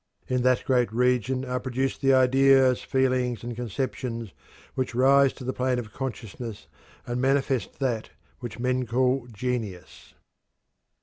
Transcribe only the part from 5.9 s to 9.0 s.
consciousness and manifest that which men